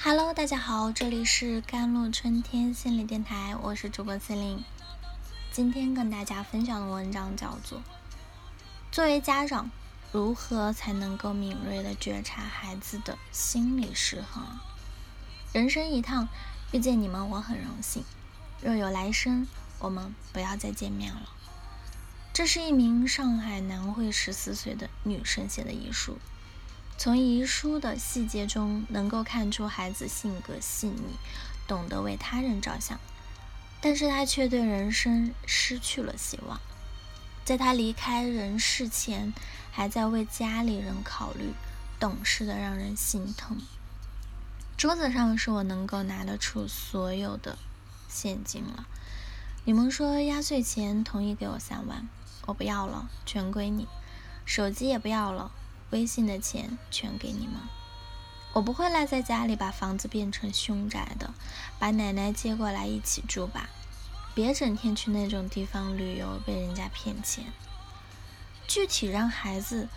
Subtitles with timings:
[0.00, 4.62] Hello，大家好，这里是甘露春天心理电台，我是主播司令。
[5.50, 7.78] 今天跟大家分享的文章叫做
[8.92, 9.68] 《作为家长，
[10.12, 14.44] 如何才能够敏锐的觉察孩子的心理失衡》。
[15.52, 16.28] 人生一趟，
[16.70, 18.04] 遇见你们我很荣幸。
[18.62, 19.48] 若有来生，
[19.80, 21.28] 我们不要再见面了。
[22.32, 26.18] 这是一名上海南汇十四岁的女生写的遗书。
[26.98, 31.16] 从遗书的细节中，能够看出孩子性格细腻，
[31.68, 32.98] 懂得为他人着想，
[33.80, 36.60] 但是他却对人生失去了希望。
[37.44, 39.32] 在他离开人世前，
[39.70, 41.52] 还在为家里人考虑，
[42.00, 43.58] 懂事的让人心疼。
[44.76, 47.56] 桌子上是我能够拿得出所有的
[48.08, 48.88] 现金了。
[49.64, 52.08] 你们说压岁钱同意给我三万，
[52.46, 53.86] 我不要了，全归你。
[54.44, 55.52] 手机也不要了。
[55.90, 57.56] 微信的钱全给你们，
[58.52, 61.32] 我不会赖在家里把房子变成凶宅的，
[61.78, 63.70] 把奶奶接过来一起住吧，
[64.34, 67.44] 别整天去那种地方旅游被人家骗钱。
[68.66, 69.88] 具体让孩子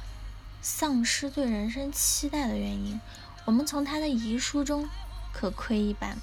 [0.62, 3.02] 丧失对人生期待的原因，
[3.44, 4.88] 我们从他的遗书中
[5.34, 6.18] 可窥一斑。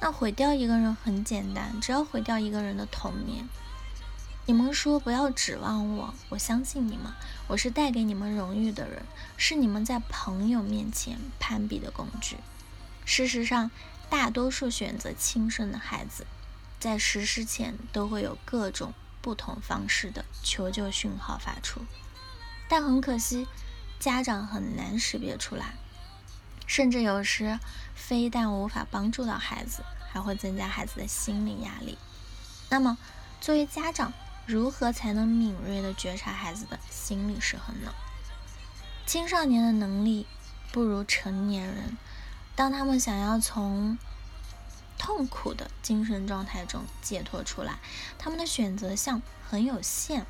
[0.00, 3.48] 那毁掉一个人很简单，只要毁掉一个人的童年。
[4.48, 7.12] 你们说不要指望我，我相信你们。
[7.48, 9.02] 我是带给你们荣誉的人，
[9.36, 12.38] 是你们在朋友面前攀比的工具。
[13.04, 13.70] 事实上，
[14.08, 16.26] 大多数选择轻生的孩子，
[16.80, 21.82] 在实施前都会有各种不同方式的求救讯号发出，
[22.70, 23.46] 但很可惜，
[24.00, 25.74] 家长很难识别出来，
[26.66, 27.60] 甚至有时
[27.94, 31.98] 非但无法帮助到孩子，还会增加孩子的心理压力。
[32.70, 32.96] 那么，
[33.42, 34.10] 作为家长，
[34.48, 37.92] 如何才能敏锐地觉察孩子的心理失衡呢？
[39.04, 40.26] 青少年的能力
[40.72, 41.98] 不如成年人，
[42.56, 43.98] 当他们想要从
[44.96, 47.78] 痛苦的精神状态中解脱出来，
[48.18, 50.24] 他们的选择项很有限。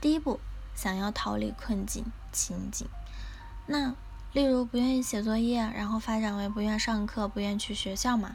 [0.00, 0.40] 第一步，
[0.74, 2.88] 想要逃离困境情景，
[3.66, 3.94] 那
[4.32, 8.34] 例如不愿意写作业，然后发展为不愿上课、不愿去学校嘛。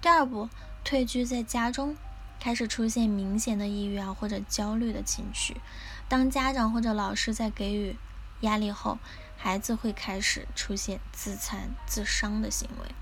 [0.00, 0.48] 第二步，
[0.84, 1.96] 退居在家中。
[2.40, 5.60] 开始出现明显的抑郁啊或者焦虑的情绪。
[6.08, 7.96] 当家长或者老师在给予
[8.40, 8.98] 压力后，
[9.36, 12.94] 孩子会开始出现自残、自伤的行为。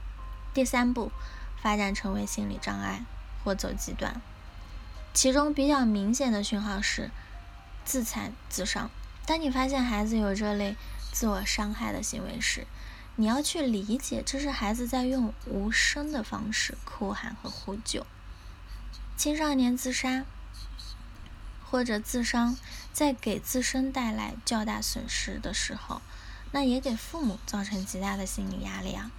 [0.52, 1.12] 第三步，
[1.62, 3.04] 发展成为心理障碍
[3.44, 4.20] 或走极端。
[5.14, 7.10] 其中比较明显的讯号是
[7.84, 8.90] 自残、自伤。
[9.24, 10.76] 当你发现孩子有这类
[11.12, 12.66] 自我伤害的行为时，
[13.16, 18.06] 你要去理解，这是孩子在用无声的方式哭喊和呼救。
[19.16, 20.26] 青少年自杀
[21.64, 22.58] 或者自伤，
[22.92, 26.02] 在给自身带来较大损失的时候，
[26.52, 29.10] 那也给父母造成极大的心理压力啊！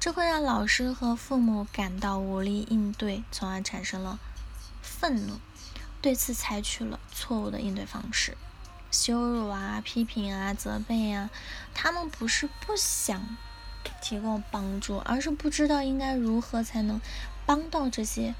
[0.00, 4.18] 这会让老师和父母感到无力应对，从而产生了
[4.82, 5.38] 愤怒，
[6.02, 8.36] 对此采取了错误的应对方式，
[8.90, 11.30] 羞辱啊、批评啊、责备啊。
[11.72, 13.36] 他们不是不想
[14.02, 17.00] 提供帮助，而是不知道应该如何才能
[17.46, 18.34] 帮到这些。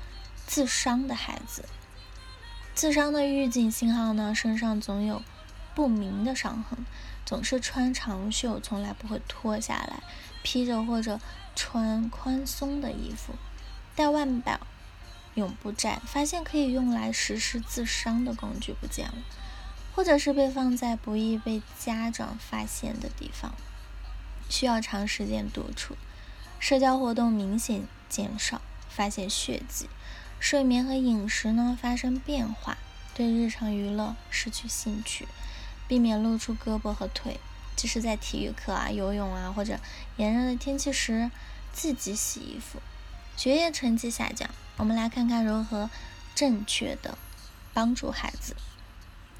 [0.46, 1.64] 自伤的孩子，
[2.74, 4.34] 自伤的预警信号呢？
[4.34, 5.22] 身上总有
[5.74, 6.84] 不明的伤痕，
[7.24, 10.02] 总是穿长袖，从来不会脱下来，
[10.42, 11.18] 披着或者
[11.56, 13.34] 穿宽松的衣服，
[13.96, 14.60] 戴腕表，
[15.34, 16.00] 永不摘。
[16.04, 19.14] 发现可以用来实施自伤的工具不见了，
[19.94, 23.54] 或者是被放在不易被家长发现的地方，
[24.48, 25.96] 需要长时间独处，
[26.60, 29.88] 社交活动明显减少，发现血迹。
[30.44, 32.76] 睡眠和饮食呢发生变化，
[33.14, 35.26] 对日常娱乐失去兴趣，
[35.88, 37.40] 避免露出胳膊和腿，
[37.74, 39.80] 即使在体育课啊、游泳啊或者
[40.18, 41.30] 炎热的天气时
[41.72, 42.82] 自己洗衣服，
[43.38, 44.50] 学业成绩下降。
[44.76, 45.88] 我们来看看如何
[46.34, 47.16] 正确的
[47.72, 48.54] 帮助孩子。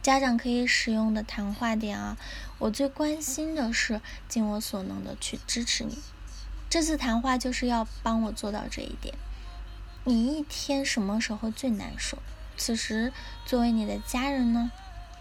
[0.00, 2.16] 家长可以使用的谈话点啊，
[2.56, 5.98] 我最关心的是尽我所能的去支持你。
[6.70, 9.14] 这次谈话就是要帮我做到这一点。
[10.06, 12.18] 你一天什么时候最难受？
[12.58, 13.10] 此时，
[13.46, 14.70] 作为你的家人呢，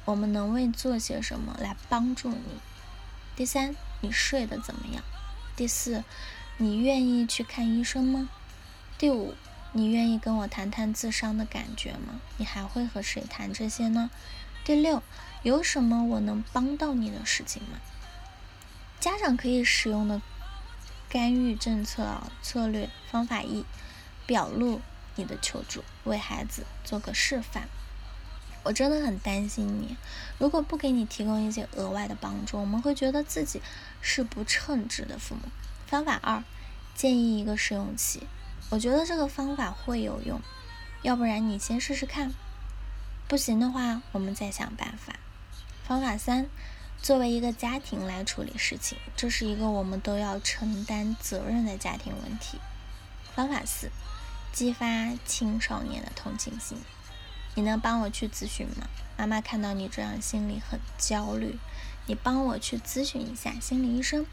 [0.03, 2.59] 我们能为做些什么来帮助你？
[3.33, 5.01] 第三，你睡得怎么样？
[5.55, 6.03] 第四，
[6.57, 8.27] 你愿意去看医生吗？
[8.97, 9.35] 第五，
[9.71, 12.19] 你愿意跟我谈谈自伤的感觉吗？
[12.35, 14.11] 你还会和谁谈这些呢？
[14.65, 15.01] 第六，
[15.43, 17.79] 有什么我能帮到你的事情吗？
[18.99, 20.21] 家长可以使用的
[21.07, 23.63] 干预政策策略方法一。
[24.25, 24.81] 表露
[25.15, 27.67] 你的求助，为孩子做个示范。
[28.63, 29.97] 我真的很担心你，
[30.37, 33.61] 如果不给你提供一些额外的帮助，我们会觉得自己
[34.01, 35.41] 是不称职的父母。
[35.85, 36.43] 方法二，
[36.95, 38.25] 建议一个试用期。
[38.69, 40.41] 我觉得这个方法会有用，
[41.01, 42.31] 要不然你先试试看，
[43.27, 45.13] 不行的话我们再想办法。
[45.85, 46.47] 方法三，
[47.01, 52.57] 作为一个家庭来处理事情，这是一个我们都要承担责任的家庭问题。
[53.35, 53.91] 方法四，
[54.53, 54.85] 激发
[55.25, 56.77] 青少年的同情心。
[57.55, 58.87] 你能帮我去咨询吗？
[59.17, 61.57] 妈妈看到你这样，心里很焦虑。
[62.05, 64.27] 你帮我去咨询一下心理医生。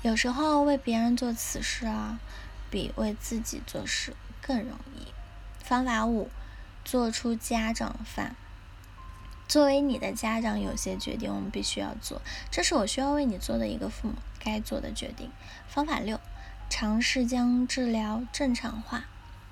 [0.00, 2.18] 有时候为别人做此事啊，
[2.70, 5.08] 比为自己做事更容易。
[5.62, 6.30] 方法五，
[6.82, 8.34] 做出家长饭。
[9.46, 15.30] 作为你的家长，有些决定我们必须要做，这是我需要为你做的一个父母该做的决定。
[15.68, 16.18] 方法六，
[16.70, 19.04] 尝试将治疗正常化。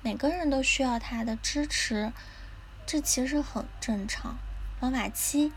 [0.07, 2.13] 每个人都需要他的支持。
[2.85, 4.37] 这其实很正常。
[4.79, 5.51] 方法七，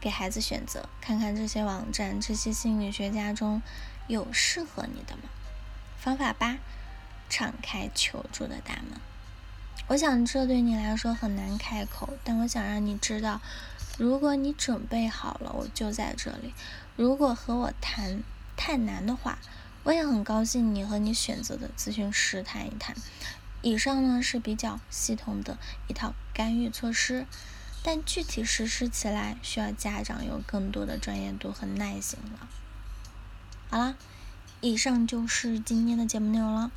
[0.00, 3.60] 给孩子选择，看看这些网站、这些心理学家中
[4.06, 5.24] 有适合你的吗？
[5.98, 6.56] 方法八，
[7.28, 8.98] 敞开求助的大门。
[9.88, 13.42] 我想这对你来说很难开口，但我想让你知道，
[13.98, 16.54] 如果你准备好了，我就在这里。
[16.96, 18.22] 如果和我谈
[18.56, 19.38] 太难的话，
[19.82, 22.96] 我也很高兴你和你选择的咨询师谈一谈。
[23.62, 25.56] 以上呢是比较系统的
[25.88, 27.26] 一套干预措施，
[27.82, 32.48] 但具体实施起来需要家长有更多的专业度和耐心了。
[33.70, 33.96] 好了，
[34.60, 36.70] 以上就是今天的节目内容了。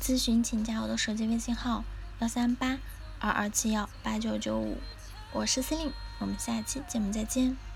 [0.00, 1.84] 咨询请加我的手机微信号
[2.20, 2.78] 幺三八
[3.18, 4.78] 二二七幺八九九五，
[5.32, 7.69] 我是 c e l i n e 我们下期节目再见。